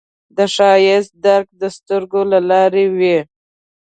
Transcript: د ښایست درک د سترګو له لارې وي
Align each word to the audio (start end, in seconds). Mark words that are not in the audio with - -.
د 0.37 0.39
ښایست 0.53 1.11
درک 1.25 1.47
د 1.61 1.63
سترګو 1.77 2.21
له 2.31 2.39
لارې 2.49 2.85
وي 2.97 3.17